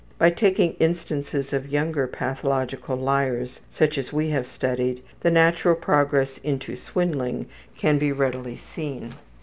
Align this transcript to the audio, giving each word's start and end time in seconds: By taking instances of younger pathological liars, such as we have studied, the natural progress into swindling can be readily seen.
By 0.17 0.31
taking 0.31 0.73
instances 0.79 1.53
of 1.53 1.69
younger 1.69 2.07
pathological 2.07 2.95
liars, 2.97 3.59
such 3.69 3.99
as 3.99 4.11
we 4.11 4.29
have 4.29 4.47
studied, 4.47 5.03
the 5.19 5.29
natural 5.29 5.75
progress 5.75 6.39
into 6.39 6.75
swindling 6.75 7.45
can 7.77 7.99
be 7.99 8.11
readily 8.11 8.57
seen. 8.57 9.13